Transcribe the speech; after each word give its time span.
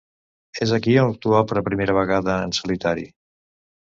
És 0.65 0.71
aquí 0.77 0.93
on 1.01 1.09
actua 1.15 1.41
per 1.51 1.63
primera 1.67 1.95
vegada 1.99 2.39
en 2.47 2.57
solitari. 2.61 3.05